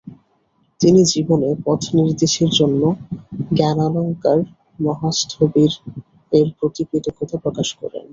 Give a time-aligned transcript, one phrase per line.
[0.81, 2.81] তিনি জীবনে পথনির্দেশের জন্য
[3.53, 4.39] জ্ঞানালঙ্কার
[4.79, 5.71] মহাস্থবির
[6.31, 8.05] এর প্রতি কৃতজ্ঞতা প্রকাশ করেন।